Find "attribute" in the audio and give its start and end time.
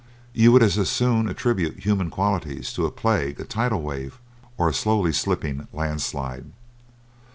1.29-1.81